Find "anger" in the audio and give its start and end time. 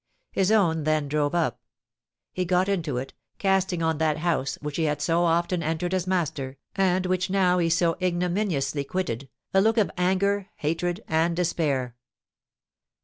9.97-10.49